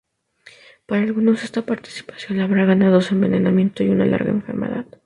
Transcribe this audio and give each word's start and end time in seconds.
Para 0.87 1.03
algunos, 1.03 1.43
esta 1.43 1.63
participación 1.63 2.39
le 2.39 2.43
habrá 2.43 2.65
ganado 2.65 3.01
su 3.01 3.13
envenenamiento 3.13 3.83
y 3.83 3.89
una 3.89 4.07
larga 4.07 4.31
enfermedad. 4.31 4.87